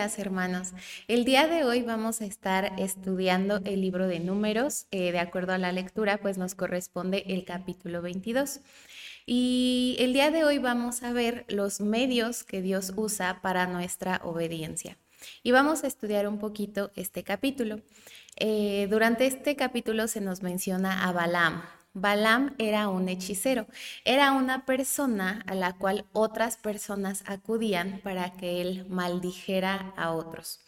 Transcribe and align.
días, 0.00 0.18
hermanos. 0.18 0.68
El 1.08 1.26
día 1.26 1.46
de 1.46 1.62
hoy 1.62 1.82
vamos 1.82 2.22
a 2.22 2.24
estar 2.24 2.72
estudiando 2.78 3.60
el 3.66 3.82
libro 3.82 4.08
de 4.08 4.18
números. 4.18 4.86
Eh, 4.90 5.12
de 5.12 5.18
acuerdo 5.18 5.52
a 5.52 5.58
la 5.58 5.72
lectura, 5.72 6.16
pues 6.16 6.38
nos 6.38 6.54
corresponde 6.54 7.24
el 7.26 7.44
capítulo 7.44 8.00
22. 8.00 8.60
Y 9.26 9.96
el 9.98 10.14
día 10.14 10.30
de 10.30 10.44
hoy 10.44 10.56
vamos 10.56 11.02
a 11.02 11.12
ver 11.12 11.44
los 11.48 11.82
medios 11.82 12.44
que 12.44 12.62
Dios 12.62 12.94
usa 12.96 13.42
para 13.42 13.66
nuestra 13.66 14.22
obediencia. 14.24 14.96
Y 15.42 15.50
vamos 15.50 15.84
a 15.84 15.88
estudiar 15.88 16.26
un 16.26 16.38
poquito 16.38 16.90
este 16.96 17.22
capítulo. 17.22 17.82
Eh, 18.36 18.86
durante 18.88 19.26
este 19.26 19.54
capítulo 19.54 20.08
se 20.08 20.22
nos 20.22 20.42
menciona 20.42 21.06
a 21.06 21.12
Balaam. 21.12 21.62
Balaam 21.92 22.54
era 22.58 22.88
un 22.88 23.08
hechicero, 23.08 23.66
era 24.04 24.32
una 24.32 24.64
persona 24.64 25.42
a 25.46 25.54
la 25.54 25.72
cual 25.76 26.06
otras 26.12 26.56
personas 26.56 27.24
acudían 27.26 28.00
para 28.04 28.32
que 28.34 28.60
él 28.60 28.86
maldijera 28.88 29.92
a 29.96 30.12
otros. 30.12 30.60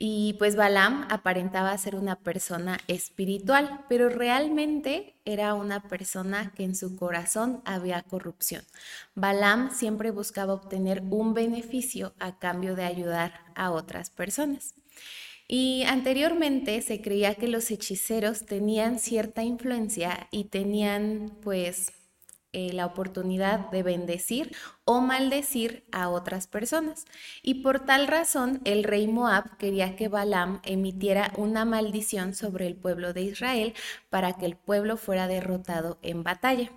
Y 0.00 0.34
pues 0.38 0.54
Balaam 0.54 1.06
aparentaba 1.10 1.76
ser 1.76 1.96
una 1.96 2.16
persona 2.16 2.78
espiritual, 2.86 3.84
pero 3.88 4.08
realmente 4.08 5.16
era 5.24 5.54
una 5.54 5.82
persona 5.88 6.52
que 6.54 6.62
en 6.64 6.76
su 6.76 6.96
corazón 6.96 7.62
había 7.64 8.02
corrupción. 8.02 8.64
Balaam 9.16 9.72
siempre 9.72 10.12
buscaba 10.12 10.54
obtener 10.54 11.02
un 11.10 11.34
beneficio 11.34 12.14
a 12.20 12.38
cambio 12.38 12.76
de 12.76 12.84
ayudar 12.84 13.40
a 13.56 13.72
otras 13.72 14.10
personas. 14.10 14.74
Y 15.50 15.84
anteriormente 15.84 16.82
se 16.82 17.00
creía 17.00 17.34
que 17.34 17.48
los 17.48 17.70
hechiceros 17.70 18.44
tenían 18.44 18.98
cierta 18.98 19.42
influencia 19.42 20.28
y 20.30 20.44
tenían 20.44 21.32
pues 21.40 21.92
eh, 22.52 22.74
la 22.74 22.84
oportunidad 22.84 23.70
de 23.70 23.82
bendecir 23.82 24.54
o 24.84 25.00
maldecir 25.00 25.86
a 25.90 26.10
otras 26.10 26.46
personas. 26.46 27.06
Y 27.42 27.62
por 27.62 27.80
tal 27.80 28.06
razón 28.08 28.60
el 28.64 28.84
rey 28.84 29.08
Moab 29.08 29.56
quería 29.56 29.96
que 29.96 30.08
Balaam 30.08 30.60
emitiera 30.64 31.32
una 31.38 31.64
maldición 31.64 32.34
sobre 32.34 32.66
el 32.66 32.74
pueblo 32.76 33.14
de 33.14 33.22
Israel 33.22 33.74
para 34.10 34.34
que 34.34 34.44
el 34.44 34.56
pueblo 34.56 34.98
fuera 34.98 35.28
derrotado 35.28 35.98
en 36.02 36.24
batalla. 36.24 36.70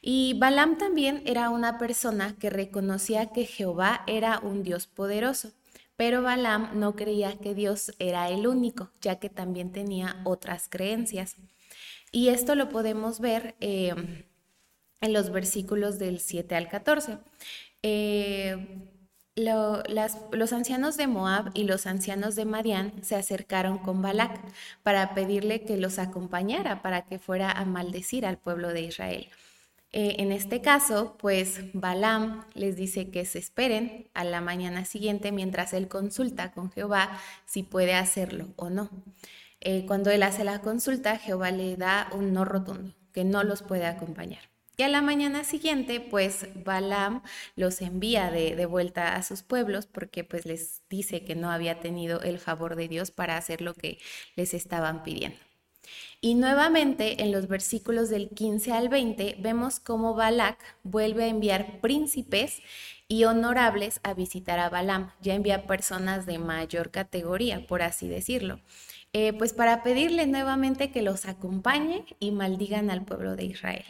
Y 0.00 0.38
Balaam 0.38 0.78
también 0.78 1.22
era 1.26 1.50
una 1.50 1.76
persona 1.76 2.36
que 2.38 2.48
reconocía 2.48 3.32
que 3.32 3.44
Jehová 3.44 4.04
era 4.06 4.38
un 4.38 4.62
Dios 4.62 4.86
poderoso 4.86 5.52
pero 6.00 6.22
Balaam 6.22 6.80
no 6.80 6.96
creía 6.96 7.36
que 7.36 7.54
Dios 7.54 7.92
era 7.98 8.30
el 8.30 8.46
único, 8.46 8.90
ya 9.02 9.16
que 9.16 9.28
también 9.28 9.70
tenía 9.70 10.22
otras 10.24 10.66
creencias. 10.70 11.36
Y 12.10 12.28
esto 12.28 12.54
lo 12.54 12.70
podemos 12.70 13.20
ver 13.20 13.54
eh, 13.60 14.24
en 15.02 15.12
los 15.12 15.30
versículos 15.30 15.98
del 15.98 16.20
7 16.20 16.56
al 16.56 16.68
14. 16.68 17.18
Eh, 17.82 18.88
los 19.36 20.52
ancianos 20.54 20.96
de 20.96 21.06
Moab 21.06 21.50
y 21.52 21.64
los 21.64 21.86
ancianos 21.86 22.34
de 22.34 22.46
Madián 22.46 22.94
se 23.04 23.16
acercaron 23.16 23.76
con 23.76 24.00
Balac 24.00 24.40
para 24.82 25.12
pedirle 25.12 25.66
que 25.66 25.76
los 25.76 25.98
acompañara 25.98 26.80
para 26.80 27.02
que 27.02 27.18
fuera 27.18 27.52
a 27.52 27.66
maldecir 27.66 28.24
al 28.24 28.38
pueblo 28.38 28.68
de 28.68 28.80
Israel. 28.80 29.28
Eh, 29.92 30.16
en 30.18 30.30
este 30.30 30.60
caso, 30.60 31.16
pues 31.18 31.60
Balaam 31.72 32.44
les 32.54 32.76
dice 32.76 33.10
que 33.10 33.24
se 33.24 33.38
esperen 33.40 34.08
a 34.14 34.22
la 34.22 34.40
mañana 34.40 34.84
siguiente 34.84 35.32
mientras 35.32 35.72
él 35.72 35.88
consulta 35.88 36.52
con 36.52 36.70
Jehová 36.70 37.18
si 37.44 37.64
puede 37.64 37.94
hacerlo 37.94 38.48
o 38.56 38.70
no. 38.70 38.88
Eh, 39.60 39.84
cuando 39.86 40.10
él 40.10 40.22
hace 40.22 40.44
la 40.44 40.60
consulta, 40.60 41.18
Jehová 41.18 41.50
le 41.50 41.76
da 41.76 42.08
un 42.12 42.32
no 42.32 42.44
rotundo, 42.44 42.94
que 43.12 43.24
no 43.24 43.42
los 43.42 43.62
puede 43.62 43.86
acompañar. 43.86 44.48
Y 44.76 44.82
a 44.82 44.88
la 44.88 45.02
mañana 45.02 45.44
siguiente, 45.44 46.00
pues 46.00 46.46
Balaam 46.64 47.22
los 47.56 47.82
envía 47.82 48.30
de, 48.30 48.56
de, 48.56 48.66
vuelta 48.66 49.16
a 49.16 49.22
sus 49.22 49.42
pueblos 49.42 49.86
porque 49.86 50.24
pues 50.24 50.46
les 50.46 50.82
dice 50.88 51.24
que 51.24 51.34
no 51.34 51.50
había 51.50 51.80
tenido 51.80 52.22
el 52.22 52.38
favor 52.38 52.76
de 52.76 52.88
Dios 52.88 53.10
para 53.10 53.36
hacer 53.36 53.60
lo 53.60 53.74
que 53.74 53.98
les 54.36 54.54
estaban 54.54 55.02
pidiendo. 55.02 55.49
Y 56.20 56.34
nuevamente 56.34 57.22
en 57.22 57.32
los 57.32 57.48
versículos 57.48 58.10
del 58.10 58.28
15 58.28 58.72
al 58.72 58.88
20 58.88 59.36
vemos 59.40 59.80
cómo 59.80 60.14
Balak 60.14 60.58
vuelve 60.82 61.24
a 61.24 61.28
enviar 61.28 61.80
príncipes 61.80 62.60
y 63.08 63.24
honorables 63.24 64.00
a 64.02 64.14
visitar 64.14 64.58
a 64.58 64.68
Balaam. 64.68 65.10
Ya 65.20 65.34
envía 65.34 65.66
personas 65.66 66.26
de 66.26 66.38
mayor 66.38 66.90
categoría, 66.90 67.66
por 67.66 67.82
así 67.82 68.08
decirlo. 68.08 68.60
Eh, 69.12 69.32
pues 69.32 69.52
para 69.52 69.82
pedirle 69.82 70.28
nuevamente 70.28 70.92
que 70.92 71.02
los 71.02 71.26
acompañe 71.26 72.04
y 72.20 72.30
maldigan 72.30 72.90
al 72.90 73.04
pueblo 73.04 73.34
de 73.34 73.46
Israel. 73.46 73.84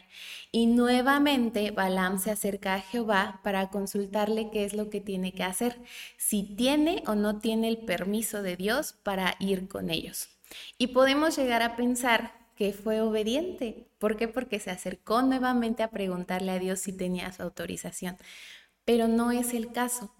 Y 0.53 0.67
nuevamente 0.67 1.71
Balaam 1.73 2.19
se 2.19 2.31
acerca 2.31 2.75
a 2.75 2.81
Jehová 2.81 3.41
para 3.45 3.69
consultarle 3.69 4.51
qué 4.51 4.65
es 4.65 4.73
lo 4.73 4.89
que 4.89 5.03
tiene 5.03 5.33
que 5.33 5.43
hacer, 5.43 5.79
si 6.17 6.43
tiene 6.43 7.03
o 7.07 7.15
no 7.15 7.39
tiene 7.39 7.69
el 7.69 7.79
permiso 7.79 8.43
de 8.43 8.57
Dios 8.57 8.95
para 9.03 9.37
ir 9.39 9.69
con 9.69 9.91
ellos. 9.91 10.40
Y 10.79 10.89
podemos 10.89 11.37
llegar 11.37 11.63
a 11.63 11.77
pensar 11.77 12.33
que 12.57 12.73
fue 12.73 13.01
obediente. 13.01 13.87
¿Por 13.99 14.17
qué? 14.17 14.29
Porque 14.29 14.61
se 14.61 14.71
acercó 14.71 15.23
nuevamente 15.23 15.83
a 15.83 15.91
preguntarle 15.91 16.53
a 16.53 16.59
Dios 16.59 16.81
si 16.81 16.93
tenía 16.93 17.33
su 17.33 17.43
autorización. 17.43 18.17
Pero 18.85 19.09
no 19.09 19.33
es 19.33 19.55
el 19.55 19.73
caso. 19.73 20.13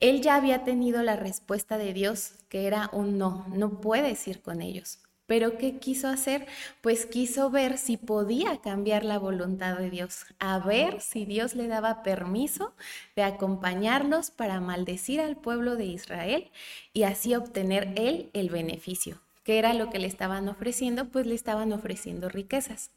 Él 0.00 0.20
ya 0.22 0.36
había 0.36 0.64
tenido 0.64 1.02
la 1.02 1.16
respuesta 1.16 1.78
de 1.78 1.92
Dios, 1.92 2.34
que 2.48 2.66
era 2.66 2.90
un 2.92 3.18
no, 3.18 3.46
no 3.48 3.80
puedes 3.80 4.28
ir 4.28 4.42
con 4.42 4.60
ellos. 4.62 4.98
Pero 5.26 5.56
¿qué 5.56 5.78
quiso 5.78 6.08
hacer? 6.08 6.46
Pues 6.82 7.06
quiso 7.06 7.48
ver 7.50 7.78
si 7.78 7.96
podía 7.96 8.60
cambiar 8.60 9.04
la 9.04 9.18
voluntad 9.18 9.78
de 9.78 9.88
Dios, 9.88 10.26
a 10.38 10.58
ver 10.58 11.00
si 11.00 11.24
Dios 11.24 11.54
le 11.54 11.66
daba 11.66 12.02
permiso 12.02 12.74
de 13.16 13.22
acompañarlos 13.22 14.30
para 14.30 14.60
maldecir 14.60 15.20
al 15.20 15.36
pueblo 15.36 15.76
de 15.76 15.86
Israel 15.86 16.50
y 16.92 17.04
así 17.04 17.34
obtener 17.34 17.94
él 17.96 18.30
el 18.34 18.50
beneficio. 18.50 19.23
¿Qué 19.44 19.58
era 19.58 19.74
lo 19.74 19.90
que 19.90 19.98
le 19.98 20.06
estaban 20.06 20.48
ofreciendo? 20.48 21.08
Pues 21.10 21.26
le 21.26 21.34
estaban 21.34 21.72
ofreciendo 21.72 22.28
riquezas. 22.28 22.90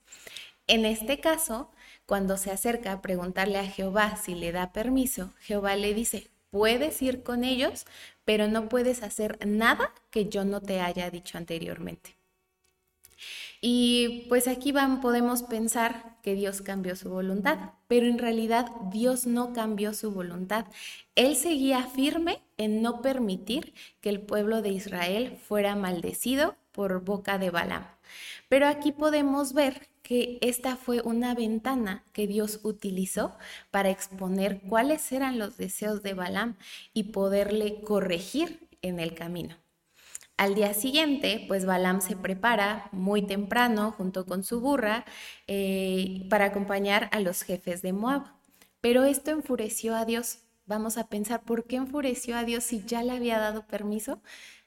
En 0.65 0.85
este 0.85 1.19
caso, 1.19 1.69
cuando 2.05 2.37
se 2.37 2.51
acerca 2.51 2.93
a 2.93 3.01
preguntarle 3.01 3.59
a 3.59 3.65
Jehová 3.65 4.15
si 4.17 4.33
le 4.33 4.51
da 4.51 4.71
permiso, 4.73 5.33
Jehová 5.41 5.75
le 5.75 5.93
dice, 5.93 6.29
puedes 6.49 7.01
ir 7.01 7.21
con 7.23 7.43
ellos, 7.43 7.85
pero 8.25 8.47
no 8.47 8.69
puedes 8.69 9.03
hacer 9.03 9.37
nada 9.45 9.93
que 10.09 10.27
yo 10.29 10.45
no 10.45 10.61
te 10.61 10.81
haya 10.81 11.09
dicho 11.11 11.37
anteriormente. 11.37 12.17
Y 13.61 14.25
pues 14.29 14.47
aquí 14.47 14.71
van, 14.71 15.01
podemos 15.01 15.43
pensar 15.43 16.17
que 16.21 16.35
Dios 16.35 16.61
cambió 16.61 16.95
su 16.95 17.09
voluntad, 17.09 17.71
pero 17.87 18.05
en 18.05 18.19
realidad 18.19 18.69
Dios 18.91 19.25
no 19.25 19.53
cambió 19.53 19.93
su 19.93 20.11
voluntad. 20.11 20.65
Él 21.15 21.35
seguía 21.35 21.83
firme 21.83 22.41
en 22.57 22.81
no 22.81 23.01
permitir 23.01 23.73
que 24.01 24.09
el 24.09 24.21
pueblo 24.21 24.61
de 24.61 24.69
Israel 24.69 25.37
fuera 25.37 25.75
maldecido 25.75 26.55
por 26.71 27.03
boca 27.03 27.37
de 27.37 27.49
Balaam. 27.49 27.85
Pero 28.49 28.67
aquí 28.67 28.91
podemos 28.91 29.53
ver 29.53 29.87
que 30.03 30.37
esta 30.41 30.77
fue 30.77 31.01
una 31.01 31.33
ventana 31.33 32.03
que 32.13 32.27
Dios 32.27 32.61
utilizó 32.63 33.37
para 33.71 33.89
exponer 33.89 34.61
cuáles 34.61 35.11
eran 35.11 35.39
los 35.39 35.57
deseos 35.57 36.03
de 36.03 36.13
Balaam 36.13 36.55
y 36.93 37.05
poderle 37.05 37.81
corregir 37.81 38.67
en 38.81 38.99
el 38.99 39.15
camino. 39.15 39.57
Al 40.37 40.53
día 40.53 40.75
siguiente, 40.75 41.45
pues 41.47 41.65
Balaam 41.65 41.99
se 41.99 42.15
prepara 42.15 42.89
muy 42.91 43.23
temprano 43.23 43.91
junto 43.91 44.25
con 44.27 44.43
su 44.43 44.61
burra 44.61 45.03
eh, 45.47 46.27
para 46.29 46.45
acompañar 46.45 47.09
a 47.11 47.19
los 47.19 47.41
jefes 47.41 47.81
de 47.81 47.91
Moab. 47.91 48.27
Pero 48.79 49.03
esto 49.03 49.31
enfureció 49.31 49.95
a 49.95 50.05
Dios. 50.05 50.43
Vamos 50.67 50.97
a 50.97 51.09
pensar, 51.09 51.41
¿por 51.43 51.65
qué 51.65 51.77
enfureció 51.77 52.37
a 52.37 52.43
Dios 52.43 52.63
si 52.65 52.83
ya 52.85 53.01
le 53.01 53.13
había 53.13 53.39
dado 53.39 53.65
permiso? 53.65 54.21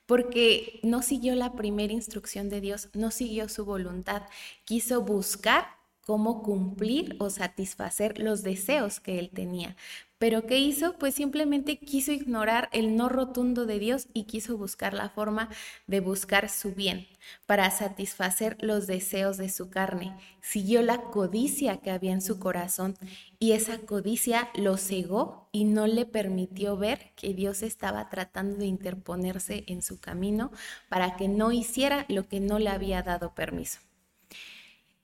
Porque 0.07 0.81
no 0.83 1.03
siguió 1.03 1.37
la 1.37 1.53
primera 1.53 1.93
instrucción 1.93 2.49
de 2.49 2.61
Dios, 2.61 2.89
no 2.95 3.13
siguió 3.13 3.49
su 3.49 3.65
voluntad, 3.65 4.23
quiso 4.65 5.03
buscar 5.03 5.80
cómo 6.11 6.43
cumplir 6.43 7.15
o 7.21 7.31
satisfacer 7.31 8.19
los 8.19 8.43
deseos 8.43 8.99
que 8.99 9.21
él 9.21 9.31
tenía. 9.31 9.77
Pero 10.19 10.45
¿qué 10.45 10.59
hizo? 10.59 10.99
Pues 10.99 11.15
simplemente 11.15 11.79
quiso 11.79 12.11
ignorar 12.11 12.69
el 12.73 12.97
no 12.97 13.09
rotundo 13.09 13.65
de 13.65 13.79
Dios 13.79 14.09
y 14.13 14.25
quiso 14.25 14.57
buscar 14.59 14.93
la 14.93 15.09
forma 15.09 15.51
de 15.87 16.01
buscar 16.01 16.49
su 16.49 16.75
bien 16.75 17.07
para 17.47 17.71
satisfacer 17.71 18.57
los 18.61 18.89
deseos 18.89 19.37
de 19.37 19.51
su 19.51 19.71
carne. 19.71 20.17
Siguió 20.41 20.83
la 20.83 21.01
codicia 21.01 21.77
que 21.77 21.93
había 21.93 22.11
en 22.11 22.23
su 22.23 22.41
corazón 22.41 22.97
y 23.39 23.53
esa 23.53 23.79
codicia 23.79 24.51
lo 24.57 24.79
cegó 24.79 25.49
y 25.53 25.63
no 25.63 25.87
le 25.87 26.07
permitió 26.07 26.77
ver 26.77 27.13
que 27.15 27.35
Dios 27.35 27.63
estaba 27.63 28.09
tratando 28.09 28.57
de 28.57 28.67
interponerse 28.67 29.63
en 29.69 29.81
su 29.81 30.01
camino 30.01 30.51
para 30.89 31.15
que 31.15 31.29
no 31.29 31.53
hiciera 31.53 32.05
lo 32.09 32.27
que 32.27 32.41
no 32.41 32.59
le 32.59 32.71
había 32.71 33.05
dado 33.05 33.33
permiso. 33.33 33.79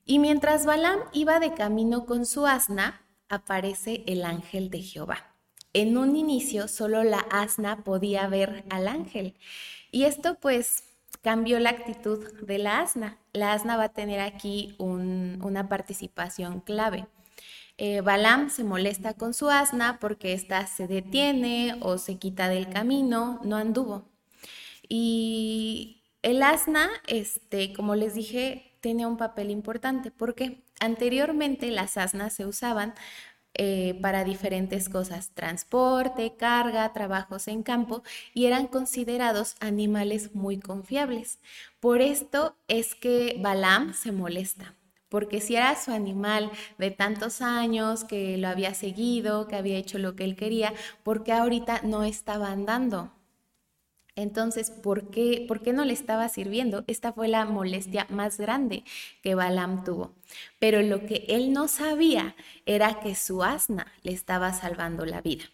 Y 0.06 0.20
mientras 0.20 0.64
Balaam 0.64 1.00
iba 1.12 1.40
de 1.40 1.52
camino 1.52 2.06
con 2.06 2.26
su 2.26 2.46
asna, 2.46 3.02
aparece 3.28 4.04
el 4.06 4.24
ángel 4.24 4.70
de 4.70 4.80
Jehová. 4.80 5.34
En 5.72 5.98
un 5.98 6.16
inicio 6.16 6.68
solo 6.68 7.02
la 7.02 7.18
asna 7.18 7.82
podía 7.82 8.28
ver 8.28 8.64
al 8.70 8.88
ángel 8.88 9.34
y 9.90 10.04
esto 10.04 10.36
pues 10.40 10.84
cambió 11.22 11.58
la 11.58 11.70
actitud 11.70 12.24
de 12.40 12.58
la 12.58 12.80
asna. 12.80 13.18
La 13.32 13.52
asna 13.52 13.76
va 13.76 13.84
a 13.84 13.92
tener 13.92 14.20
aquí 14.20 14.76
una 14.78 15.68
participación 15.68 16.60
clave. 16.60 17.06
Eh, 17.78 18.00
Balaam 18.00 18.48
se 18.48 18.62
molesta 18.64 19.14
con 19.14 19.34
su 19.34 19.50
asna 19.50 19.98
porque 20.00 20.32
ésta 20.32 20.66
se 20.66 20.86
detiene 20.86 21.76
o 21.80 21.98
se 21.98 22.16
quita 22.16 22.48
del 22.48 22.70
camino, 22.70 23.40
no 23.42 23.56
anduvo. 23.56 24.08
Y 24.88 26.04
el 26.22 26.42
asna, 26.42 26.88
este, 27.06 27.72
como 27.72 27.96
les 27.96 28.14
dije, 28.14 28.75
tiene 28.86 29.04
un 29.04 29.16
papel 29.16 29.50
importante 29.50 30.12
porque 30.12 30.62
anteriormente 30.78 31.72
las 31.72 31.96
asnas 31.96 32.34
se 32.34 32.46
usaban 32.46 32.94
eh, 33.54 33.98
para 34.00 34.22
diferentes 34.22 34.88
cosas, 34.88 35.30
transporte, 35.34 36.36
carga, 36.36 36.92
trabajos 36.92 37.48
en 37.48 37.64
campo, 37.64 38.04
y 38.32 38.46
eran 38.46 38.68
considerados 38.68 39.56
animales 39.58 40.36
muy 40.36 40.60
confiables. 40.60 41.40
Por 41.80 42.00
esto 42.00 42.54
es 42.68 42.94
que 42.94 43.36
Balaam 43.40 43.92
se 43.92 44.12
molesta, 44.12 44.76
porque 45.08 45.40
si 45.40 45.56
era 45.56 45.74
su 45.74 45.90
animal 45.90 46.52
de 46.78 46.92
tantos 46.92 47.42
años, 47.42 48.04
que 48.04 48.36
lo 48.36 48.46
había 48.46 48.72
seguido, 48.72 49.48
que 49.48 49.56
había 49.56 49.78
hecho 49.78 49.98
lo 49.98 50.14
que 50.14 50.22
él 50.22 50.36
quería, 50.36 50.72
porque 51.02 51.32
ahorita 51.32 51.80
no 51.82 52.04
estaba 52.04 52.52
andando? 52.52 53.15
Entonces, 54.16 54.70
¿por 54.70 55.10
qué, 55.10 55.44
¿por 55.46 55.62
qué 55.62 55.74
no 55.74 55.84
le 55.84 55.92
estaba 55.92 56.28
sirviendo? 56.30 56.84
Esta 56.86 57.12
fue 57.12 57.28
la 57.28 57.44
molestia 57.44 58.06
más 58.08 58.38
grande 58.38 58.82
que 59.22 59.34
Balaam 59.34 59.84
tuvo. 59.84 60.14
Pero 60.58 60.80
lo 60.82 61.06
que 61.06 61.26
él 61.28 61.52
no 61.52 61.68
sabía 61.68 62.34
era 62.64 62.98
que 63.00 63.14
su 63.14 63.42
asna 63.42 63.92
le 64.02 64.12
estaba 64.12 64.52
salvando 64.54 65.04
la 65.04 65.20
vida. 65.20 65.44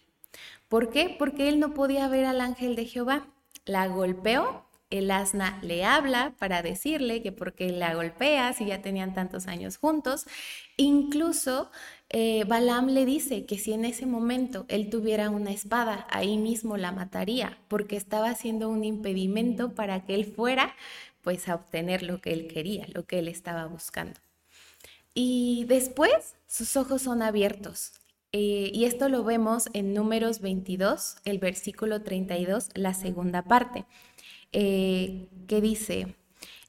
¿Por 0.69 0.89
qué? 0.89 1.15
Porque 1.19 1.49
él 1.49 1.59
no 1.59 1.73
podía 1.73 2.07
ver 2.07 2.25
al 2.25 2.41
ángel 2.41 2.75
de 2.75 2.85
Jehová. 2.85 3.27
La 3.65 3.87
golpeó, 3.87 4.65
el 4.89 5.11
asna 5.11 5.59
le 5.61 5.83
habla 5.85 6.33
para 6.37 6.61
decirle 6.61 7.21
que 7.21 7.31
porque 7.31 7.69
la 7.71 7.95
golpea 7.95 8.53
si 8.53 8.65
ya 8.65 8.81
tenían 8.81 9.13
tantos 9.13 9.47
años 9.47 9.77
juntos. 9.77 10.25
Incluso 10.77 11.69
eh, 12.09 12.43
Balaam 12.47 12.87
le 12.87 13.05
dice 13.05 13.45
que 13.45 13.57
si 13.57 13.73
en 13.73 13.85
ese 13.85 14.05
momento 14.05 14.65
él 14.67 14.89
tuviera 14.89 15.29
una 15.29 15.51
espada, 15.51 16.07
ahí 16.11 16.37
mismo 16.37 16.77
la 16.77 16.91
mataría, 16.91 17.57
porque 17.67 17.95
estaba 17.95 18.29
haciendo 18.29 18.69
un 18.69 18.83
impedimento 18.83 19.73
para 19.73 20.05
que 20.05 20.15
él 20.15 20.25
fuera 20.25 20.75
pues 21.21 21.47
a 21.47 21.55
obtener 21.55 22.03
lo 22.03 22.21
que 22.21 22.33
él 22.33 22.47
quería, 22.47 22.85
lo 22.93 23.05
que 23.05 23.19
él 23.19 23.27
estaba 23.27 23.65
buscando. 23.65 24.19
Y 25.13 25.65
después 25.67 26.35
sus 26.47 26.75
ojos 26.75 27.03
son 27.03 27.21
abiertos. 27.21 27.93
Eh, 28.31 28.71
y 28.73 28.85
esto 28.85 29.09
lo 29.09 29.23
vemos 29.23 29.69
en 29.73 29.93
números 29.93 30.39
22, 30.39 31.17
el 31.23 31.37
versículo 31.37 32.01
32, 32.01 32.69
la 32.73 32.93
segunda 32.95 33.43
parte, 33.43 33.85
eh, 34.51 35.27
que 35.47 35.61
dice, 35.61 36.15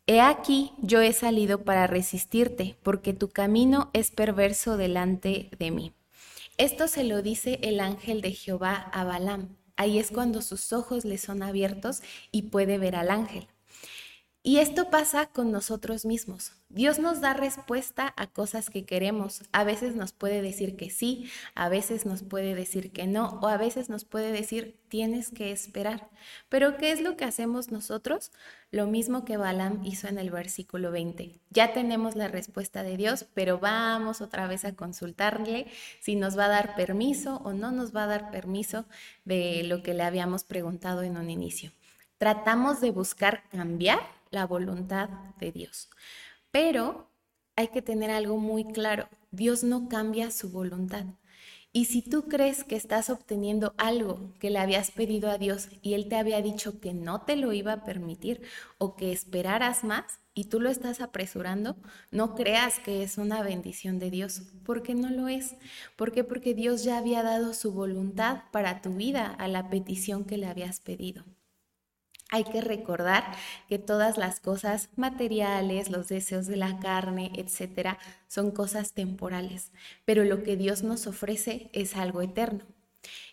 He 0.06 0.20
aquí 0.20 0.72
yo 0.82 1.00
he 1.00 1.14
salido 1.14 1.64
para 1.64 1.86
resistirte, 1.86 2.76
porque 2.82 3.14
tu 3.14 3.30
camino 3.30 3.90
es 3.94 4.10
perverso 4.10 4.76
delante 4.76 5.48
de 5.58 5.70
mí. 5.70 5.92
Esto 6.58 6.88
se 6.88 7.04
lo 7.04 7.22
dice 7.22 7.58
el 7.62 7.80
ángel 7.80 8.20
de 8.20 8.32
Jehová 8.32 8.74
a 8.92 9.04
Balaam. 9.04 9.56
Ahí 9.76 9.98
es 9.98 10.10
cuando 10.10 10.42
sus 10.42 10.72
ojos 10.74 11.06
le 11.06 11.16
son 11.16 11.42
abiertos 11.42 12.02
y 12.30 12.42
puede 12.42 12.76
ver 12.78 12.96
al 12.96 13.10
ángel. 13.10 13.48
Y 14.46 14.58
esto 14.58 14.90
pasa 14.90 15.24
con 15.24 15.50
nosotros 15.50 16.04
mismos. 16.04 16.52
Dios 16.68 16.98
nos 16.98 17.22
da 17.22 17.32
respuesta 17.32 18.12
a 18.14 18.26
cosas 18.26 18.68
que 18.68 18.84
queremos. 18.84 19.40
A 19.52 19.64
veces 19.64 19.96
nos 19.96 20.12
puede 20.12 20.42
decir 20.42 20.76
que 20.76 20.90
sí, 20.90 21.30
a 21.54 21.70
veces 21.70 22.04
nos 22.04 22.22
puede 22.22 22.54
decir 22.54 22.92
que 22.92 23.06
no, 23.06 23.38
o 23.40 23.48
a 23.48 23.56
veces 23.56 23.88
nos 23.88 24.04
puede 24.04 24.32
decir 24.32 24.78
tienes 24.90 25.30
que 25.30 25.50
esperar. 25.50 26.10
Pero 26.50 26.76
¿qué 26.76 26.92
es 26.92 27.00
lo 27.00 27.16
que 27.16 27.24
hacemos 27.24 27.72
nosotros? 27.72 28.32
Lo 28.70 28.86
mismo 28.86 29.24
que 29.24 29.38
Balaam 29.38 29.82
hizo 29.82 30.08
en 30.08 30.18
el 30.18 30.30
versículo 30.30 30.90
20. 30.90 31.40
Ya 31.48 31.72
tenemos 31.72 32.14
la 32.14 32.28
respuesta 32.28 32.82
de 32.82 32.98
Dios, 32.98 33.24
pero 33.32 33.58
vamos 33.58 34.20
otra 34.20 34.46
vez 34.46 34.66
a 34.66 34.76
consultarle 34.76 35.68
si 36.02 36.16
nos 36.16 36.36
va 36.36 36.44
a 36.44 36.48
dar 36.48 36.74
permiso 36.76 37.40
o 37.46 37.54
no 37.54 37.72
nos 37.72 37.96
va 37.96 38.04
a 38.04 38.08
dar 38.08 38.30
permiso 38.30 38.84
de 39.24 39.62
lo 39.64 39.82
que 39.82 39.94
le 39.94 40.02
habíamos 40.02 40.44
preguntado 40.44 41.02
en 41.02 41.16
un 41.16 41.30
inicio. 41.30 41.72
Tratamos 42.18 42.82
de 42.82 42.90
buscar 42.90 43.42
cambiar 43.48 44.00
la 44.34 44.46
voluntad 44.46 45.08
de 45.38 45.52
Dios. 45.52 45.88
Pero 46.50 47.10
hay 47.56 47.68
que 47.68 47.82
tener 47.82 48.10
algo 48.10 48.36
muy 48.36 48.64
claro, 48.64 49.08
Dios 49.30 49.64
no 49.64 49.88
cambia 49.88 50.30
su 50.30 50.50
voluntad. 50.50 51.06
Y 51.76 51.86
si 51.86 52.02
tú 52.02 52.28
crees 52.28 52.62
que 52.62 52.76
estás 52.76 53.10
obteniendo 53.10 53.74
algo 53.78 54.32
que 54.38 54.48
le 54.48 54.60
habías 54.60 54.92
pedido 54.92 55.28
a 55.28 55.38
Dios 55.38 55.68
y 55.82 55.94
Él 55.94 56.08
te 56.08 56.14
había 56.14 56.40
dicho 56.40 56.78
que 56.78 56.94
no 56.94 57.22
te 57.22 57.34
lo 57.34 57.52
iba 57.52 57.72
a 57.72 57.84
permitir 57.84 58.42
o 58.78 58.94
que 58.94 59.10
esperaras 59.10 59.82
más 59.82 60.04
y 60.34 60.44
tú 60.44 60.60
lo 60.60 60.70
estás 60.70 61.00
apresurando, 61.00 61.76
no 62.12 62.36
creas 62.36 62.78
que 62.78 63.02
es 63.02 63.18
una 63.18 63.42
bendición 63.42 63.98
de 63.98 64.10
Dios, 64.10 64.42
porque 64.64 64.94
no 64.94 65.10
lo 65.10 65.26
es. 65.26 65.56
¿Por 65.96 66.12
qué? 66.12 66.22
Porque 66.22 66.54
Dios 66.54 66.84
ya 66.84 66.96
había 66.96 67.24
dado 67.24 67.54
su 67.54 67.72
voluntad 67.72 68.42
para 68.52 68.80
tu 68.80 68.94
vida 68.94 69.26
a 69.26 69.48
la 69.48 69.68
petición 69.68 70.24
que 70.24 70.38
le 70.38 70.46
habías 70.46 70.78
pedido. 70.78 71.24
Hay 72.30 72.44
que 72.44 72.60
recordar 72.60 73.36
que 73.68 73.78
todas 73.78 74.18
las 74.18 74.40
cosas 74.40 74.88
materiales, 74.96 75.90
los 75.90 76.08
deseos 76.08 76.46
de 76.46 76.56
la 76.56 76.78
carne, 76.80 77.30
etcétera, 77.36 77.98
son 78.28 78.50
cosas 78.50 78.92
temporales, 78.92 79.72
pero 80.04 80.24
lo 80.24 80.42
que 80.42 80.56
Dios 80.56 80.82
nos 80.82 81.06
ofrece 81.06 81.70
es 81.72 81.96
algo 81.96 82.22
eterno. 82.22 82.64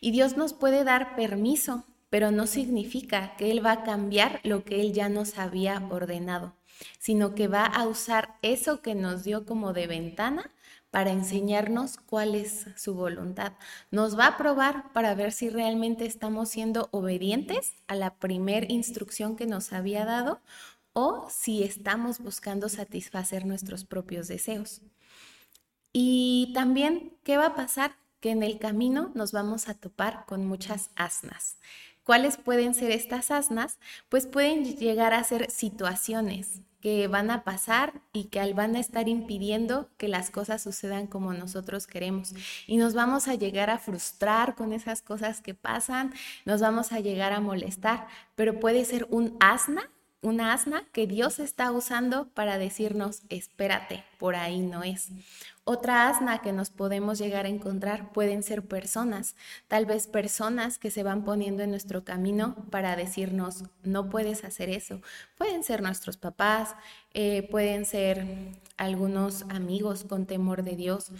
Y 0.01 0.11
Dios 0.11 0.37
nos 0.37 0.53
puede 0.53 0.83
dar 0.83 1.15
permiso, 1.15 1.85
pero 2.11 2.29
no 2.29 2.45
significa 2.45 3.35
que 3.37 3.49
Él 3.51 3.65
va 3.65 3.71
a 3.71 3.83
cambiar 3.83 4.41
lo 4.43 4.63
que 4.65 4.81
Él 4.81 4.93
ya 4.93 5.09
nos 5.09 5.39
había 5.39 5.81
ordenado, 5.89 6.53
sino 6.99 7.33
que 7.33 7.47
va 7.47 7.65
a 7.65 7.87
usar 7.87 8.35
eso 8.41 8.81
que 8.81 8.93
nos 8.93 9.23
dio 9.23 9.45
como 9.45 9.71
de 9.71 9.87
ventana 9.87 10.51
para 10.91 11.11
enseñarnos 11.11 11.95
cuál 11.97 12.35
es 12.35 12.67
su 12.75 12.93
voluntad. 12.93 13.53
Nos 13.91 14.19
va 14.19 14.27
a 14.27 14.37
probar 14.37 14.91
para 14.91 15.15
ver 15.15 15.31
si 15.31 15.49
realmente 15.49 16.05
estamos 16.05 16.49
siendo 16.49 16.89
obedientes 16.91 17.73
a 17.87 17.95
la 17.95 18.13
primer 18.15 18.69
instrucción 18.69 19.37
que 19.37 19.47
nos 19.47 19.71
había 19.71 20.03
dado 20.03 20.41
o 20.91 21.27
si 21.29 21.63
estamos 21.63 22.19
buscando 22.19 22.67
satisfacer 22.67 23.45
nuestros 23.45 23.85
propios 23.85 24.27
deseos. 24.27 24.81
Y 25.93 26.51
también, 26.53 27.13
¿qué 27.23 27.37
va 27.37 27.47
a 27.47 27.55
pasar? 27.55 27.95
Que 28.19 28.31
en 28.31 28.43
el 28.43 28.59
camino 28.59 29.11
nos 29.15 29.31
vamos 29.31 29.69
a 29.69 29.73
topar 29.75 30.25
con 30.25 30.45
muchas 30.45 30.89
asnas. 30.95 31.55
¿Cuáles 32.03 32.37
pueden 32.37 32.73
ser 32.73 32.91
estas 32.91 33.31
asnas? 33.31 33.79
Pues 34.09 34.25
pueden 34.25 34.63
llegar 34.63 35.13
a 35.13 35.23
ser 35.23 35.51
situaciones, 35.51 36.61
que 36.81 37.07
van 37.07 37.29
a 37.29 37.43
pasar 37.43 38.01
y 38.11 38.25
que 38.25 38.53
van 38.53 38.75
a 38.75 38.79
estar 38.79 39.07
impidiendo 39.07 39.89
que 39.97 40.07
las 40.07 40.31
cosas 40.31 40.63
sucedan 40.63 41.07
como 41.07 41.33
nosotros 41.33 41.87
queremos. 41.87 42.33
Y 42.67 42.77
nos 42.77 42.93
vamos 42.93 43.27
a 43.27 43.35
llegar 43.35 43.69
a 43.69 43.77
frustrar 43.77 44.55
con 44.55 44.73
esas 44.73 45.01
cosas 45.01 45.41
que 45.41 45.53
pasan, 45.53 46.11
nos 46.43 46.59
vamos 46.59 46.91
a 46.91 46.99
llegar 46.99 47.33
a 47.33 47.39
molestar, 47.39 48.07
pero 48.35 48.59
puede 48.59 48.83
ser 48.83 49.07
un 49.11 49.37
asna 49.39 49.89
una 50.21 50.53
asna 50.53 50.83
que 50.91 51.07
Dios 51.07 51.39
está 51.39 51.71
usando 51.71 52.27
para 52.29 52.57
decirnos, 52.57 53.23
espérate, 53.29 54.03
por 54.19 54.35
ahí 54.35 54.59
no 54.59 54.83
es. 54.83 55.09
Otra 55.63 56.09
asna 56.09 56.41
que 56.41 56.53
nos 56.53 56.69
podemos 56.69 57.17
llegar 57.17 57.45
a 57.45 57.49
encontrar 57.49 58.11
pueden 58.13 58.43
ser 58.43 58.63
personas, 58.63 59.35
tal 59.67 59.85
vez 59.85 60.07
personas 60.07 60.77
que 60.77 60.91
se 60.91 61.03
van 61.03 61.23
poniendo 61.23 61.63
en 61.63 61.71
nuestro 61.71 62.03
camino 62.03 62.55
para 62.69 62.95
decirnos, 62.95 63.63
no 63.83 64.09
puedes 64.09 64.43
hacer 64.43 64.69
eso. 64.69 65.01
Pueden 65.37 65.63
ser 65.63 65.81
nuestros 65.81 66.17
papás, 66.17 66.75
eh, 67.13 67.47
pueden 67.49 67.85
ser 67.85 68.25
algunos 68.77 69.43
amigos 69.49 70.03
con 70.03 70.25
temor 70.25 70.63
de 70.63 70.75
Dios, 70.75 71.11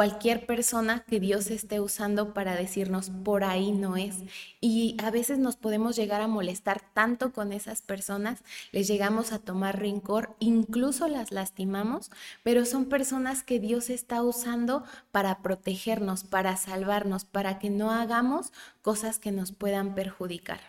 cualquier 0.00 0.46
persona 0.46 1.04
que 1.06 1.20
Dios 1.20 1.50
esté 1.50 1.78
usando 1.78 2.32
para 2.32 2.56
decirnos 2.56 3.10
por 3.22 3.44
ahí 3.44 3.70
no 3.70 3.98
es. 3.98 4.16
Y 4.58 4.96
a 4.96 5.10
veces 5.10 5.38
nos 5.38 5.56
podemos 5.56 5.94
llegar 5.94 6.22
a 6.22 6.26
molestar 6.26 6.80
tanto 6.94 7.34
con 7.34 7.52
esas 7.52 7.82
personas, 7.82 8.42
les 8.72 8.88
llegamos 8.88 9.30
a 9.30 9.40
tomar 9.40 9.78
rencor, 9.78 10.34
incluso 10.38 11.06
las 11.06 11.32
lastimamos, 11.32 12.10
pero 12.42 12.64
son 12.64 12.86
personas 12.86 13.42
que 13.42 13.60
Dios 13.60 13.90
está 13.90 14.22
usando 14.22 14.84
para 15.12 15.42
protegernos, 15.42 16.24
para 16.24 16.56
salvarnos, 16.56 17.26
para 17.26 17.58
que 17.58 17.68
no 17.68 17.90
hagamos 17.90 18.54
cosas 18.80 19.18
que 19.18 19.32
nos 19.32 19.52
puedan 19.52 19.94
perjudicar. 19.94 20.60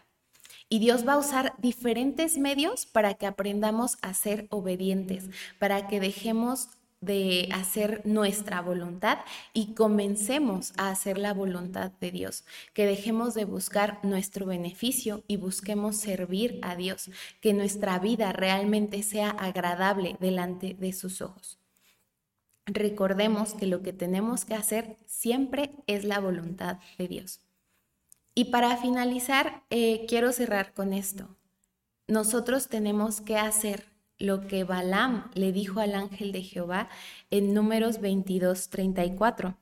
Y 0.67 0.79
Dios 0.79 1.07
va 1.07 1.13
a 1.13 1.19
usar 1.19 1.53
diferentes 1.57 2.38
medios 2.38 2.85
para 2.85 3.13
que 3.13 3.27
aprendamos 3.27 3.97
a 4.01 4.13
ser 4.13 4.47
obedientes, 4.50 5.29
para 5.57 5.88
que 5.88 6.01
dejemos 6.01 6.67
de 7.01 7.50
hacer 7.51 8.01
nuestra 8.05 8.62
voluntad 8.62 9.20
y 9.53 9.74
comencemos 9.74 10.72
a 10.77 10.89
hacer 10.91 11.17
la 11.17 11.34
voluntad 11.34 11.91
de 12.00 12.12
Dios, 12.12 12.46
que 12.74 12.86
dejemos 12.86 13.34
de 13.34 13.46
buscar 13.46 14.00
nuestro 14.03 14.46
beneficio 14.46 15.24
y 15.27 15.38
busquemos 15.38 15.98
servir 15.98 16.60
a 16.62 16.75
Dios, 16.75 17.10
que 17.41 17.53
nuestra 17.53 17.98
vida 17.98 18.31
realmente 18.31 19.01
sea 19.01 19.31
agradable 19.31 20.15
delante 20.20 20.75
de 20.75 20.93
sus 20.93 21.22
ojos. 21.22 21.58
Recordemos 22.67 23.55
que 23.55 23.65
lo 23.65 23.81
que 23.81 23.93
tenemos 23.93 24.46
que 24.46 24.53
hacer 24.53 24.98
siempre 25.08 25.72
es 25.88 26.05
la 26.05 26.20
voluntad 26.20 26.77
de 27.00 27.08
Dios. 27.08 27.41
Y 28.36 28.46
para 28.46 28.77
finalizar, 28.77 29.63
eh, 29.72 30.05
quiero 30.08 30.31
cerrar 30.31 30.74
con 30.74 30.93
esto. 30.93 31.36
Nosotros 32.08 32.67
tenemos 32.67 33.20
que 33.22 33.38
hacer 33.38 33.90
lo 34.21 34.47
que 34.47 34.63
Balaam 34.63 35.29
le 35.33 35.51
dijo 35.51 35.79
al 35.79 35.95
ángel 35.95 36.31
de 36.31 36.43
Jehová 36.43 36.89
en 37.31 37.53
números 37.53 37.99
22, 37.99 38.69
34. 38.69 39.57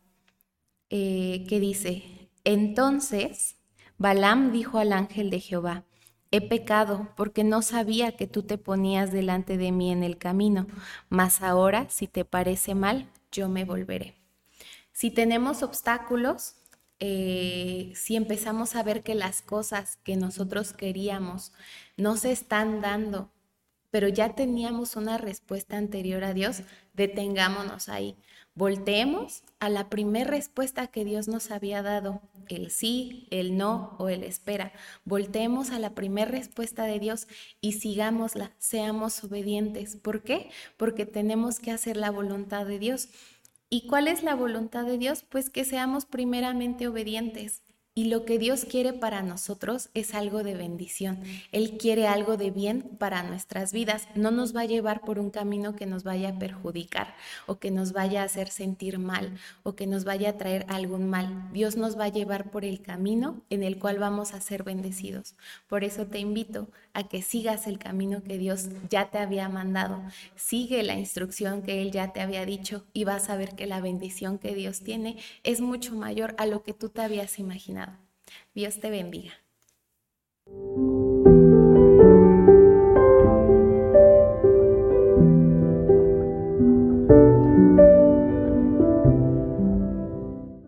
eh, 0.90 1.46
que 1.48 1.60
dice, 1.60 2.30
entonces 2.44 3.56
Balaam 3.98 4.52
dijo 4.52 4.80
al 4.80 4.94
ángel 4.94 5.30
de 5.30 5.40
Jehová, 5.40 5.86
He 6.32 6.42
pecado 6.48 7.10
porque 7.16 7.44
no 7.44 7.64
sabía 7.64 8.12
que 8.16 8.28
tú 8.28 8.44
te 8.44 8.60
ponías 8.60 9.12
delante 9.12 9.58
de 9.58 9.72
mí 9.72 9.92
en 9.92 10.04
el 10.04 10.18
camino, 10.20 10.68
mas 11.10 11.42
ahora, 11.42 11.90
si 11.90 12.08
te 12.08 12.24
parece 12.24 12.76
mal, 12.76 13.10
yo 13.32 13.50
me 13.50 13.66
volveré. 13.66 14.16
Si 14.92 15.10
tenemos 15.10 15.64
obstáculos, 15.64 16.56
eh, 17.00 17.92
si 17.96 18.16
empezamos 18.16 18.76
a 18.76 18.84
ver 18.84 19.02
que 19.02 19.16
las 19.16 19.42
cosas 19.42 19.98
que 20.04 20.18
nosotros 20.18 20.74
queríamos 20.74 21.54
no 21.98 22.16
se 22.18 22.32
están 22.32 22.82
dando, 22.82 23.32
pero 23.92 24.08
ya 24.08 24.36
teníamos 24.36 24.96
una 24.96 25.18
respuesta 25.18 25.78
anterior 25.78 26.24
a 26.24 26.34
Dios, 26.34 26.62
detengámonos 26.94 27.90
ahí. 27.90 28.16
Volteemos 28.56 29.44
a 29.60 29.70
la 29.70 29.90
primera 29.90 30.30
respuesta 30.30 30.88
que 30.88 31.06
Dios 31.06 31.28
nos 31.28 31.50
había 31.50 31.82
dado, 31.82 32.22
el 32.50 32.72
sí, 32.72 33.28
el 33.32 33.56
no 33.56 33.96
o 34.00 34.10
el 34.10 34.24
espera. 34.24 34.74
Volteemos 35.06 35.72
a 35.72 35.80
la 35.80 35.96
primera 35.96 36.30
respuesta 36.30 36.84
de 36.84 37.00
Dios 37.00 37.28
y 37.62 37.74
sigámosla, 37.74 38.52
seamos 38.58 39.24
obedientes. 39.24 39.96
¿Por 39.96 40.24
qué? 40.24 40.50
Porque 40.76 41.06
tenemos 41.06 41.60
que 41.60 41.72
hacer 41.72 41.96
la 41.96 42.12
voluntad 42.12 42.66
de 42.66 42.80
Dios. 42.80 43.10
¿Y 43.70 43.88
cuál 43.88 44.08
es 44.08 44.24
la 44.24 44.36
voluntad 44.36 44.84
de 44.84 44.98
Dios? 44.98 45.24
Pues 45.30 45.50
que 45.50 45.64
seamos 45.64 46.06
primeramente 46.06 46.88
obedientes. 46.88 47.62
Y 47.96 48.06
lo 48.06 48.24
que 48.24 48.40
Dios 48.40 48.64
quiere 48.64 48.94
para 48.94 49.24
nosotros 49.24 49.90
es 49.94 50.14
algo 50.14 50.44
de 50.44 50.54
bendición. 50.54 51.20
Él 51.52 51.78
quiere 51.78 52.08
algo 52.08 52.38
de 52.38 52.50
bien 52.50 52.84
para 52.98 53.24
nuestras 53.24 53.74
vidas. 53.74 54.08
No 54.16 54.32
nos 54.32 54.56
va 54.56 54.62
a 54.62 54.66
llevar 54.66 55.02
por 55.02 55.20
un 55.20 55.32
camino 55.32 55.76
que 55.76 55.86
nos 55.86 56.04
vaya 56.04 56.30
a 56.30 56.40
perjudicar 56.40 57.16
o 57.46 57.60
que 57.60 57.72
nos 57.72 57.92
vaya 57.92 58.22
a 58.22 58.26
hacer 58.26 58.48
sentir 58.50 59.00
mal 59.00 59.38
o 59.64 59.76
que 59.76 59.86
nos 59.86 60.06
vaya 60.06 60.30
a 60.30 60.38
traer 60.38 60.66
algún 60.70 61.10
mal. 61.10 61.50
Dios 61.52 61.76
nos 61.76 62.00
va 62.00 62.06
a 62.06 62.10
llevar 62.10 62.52
por 62.52 62.64
el 62.64 62.82
camino 62.82 63.42
en 63.50 63.64
el 63.64 63.80
cual 63.80 64.00
vamos 64.00 64.34
a 64.34 64.40
ser 64.40 64.64
bendecidos. 64.64 65.36
Por 65.68 65.84
eso 65.84 66.08
te 66.08 66.20
invito 66.20 66.70
a 66.94 67.04
que 67.08 67.22
sigas 67.22 67.68
el 67.68 67.80
camino 67.80 68.24
que 68.24 68.38
Dios 68.38 68.70
ya 68.90 69.10
te 69.10 69.18
había 69.18 69.50
mandado. 69.50 70.02
Sigue 70.36 70.84
la 70.84 70.98
instrucción 70.98 71.64
que 71.64 71.82
Él 71.82 71.92
ya 71.92 72.14
te 72.14 72.22
había 72.22 72.46
dicho 72.46 72.86
y 72.94 73.04
vas 73.04 73.30
a 73.30 73.36
ver 73.36 73.56
que 73.56 73.68
la 73.68 73.82
bendición 73.82 74.38
que 74.38 74.56
Dios 74.56 74.82
tiene 74.82 75.18
es 75.44 75.60
mucho 75.60 75.96
mayor 75.96 76.36
a 76.38 76.46
lo 76.46 76.64
que 76.64 76.74
tú 76.74 76.90
te 76.90 77.02
habías 77.02 77.40
imaginado. 77.40 77.89
Dios 78.54 78.80
te 78.80 78.90
bendiga. 78.90 79.34